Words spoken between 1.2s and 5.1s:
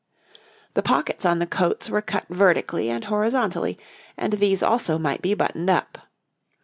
on the coats were cut vertically and horizontally, and these also